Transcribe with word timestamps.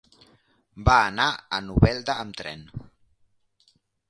Va 0.87 0.95
anar 1.09 1.27
a 1.57 1.59
Novelda 1.67 2.17
amb 2.25 2.41
tren. 2.41 2.65